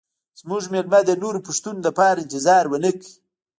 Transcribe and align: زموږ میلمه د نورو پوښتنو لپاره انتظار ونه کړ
زموږ 0.39 0.63
میلمه 0.73 0.99
د 1.05 1.11
نورو 1.21 1.39
پوښتنو 1.47 1.79
لپاره 1.87 2.17
انتظار 2.21 2.63
ونه 2.67 2.89
کړ 2.99 3.11